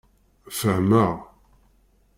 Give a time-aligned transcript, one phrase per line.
[0.57, 1.13] Fehmeɣ.